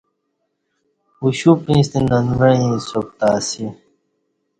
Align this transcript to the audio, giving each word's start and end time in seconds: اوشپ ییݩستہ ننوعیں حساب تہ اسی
اوشپ 1.21 1.59
ییݩستہ 1.69 1.99
ننوعیں 2.09 2.63
حساب 2.71 3.07
تہ 3.17 3.27
اسی 3.37 3.65